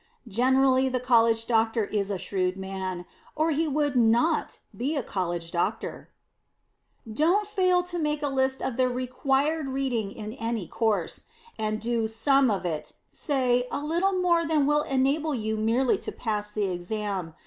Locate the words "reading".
7.05-7.13, 9.67-10.11